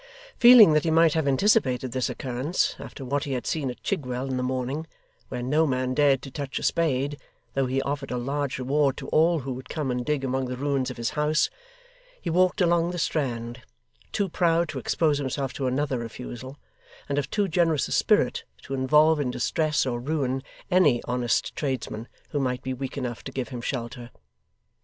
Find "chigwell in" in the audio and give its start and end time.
3.83-4.35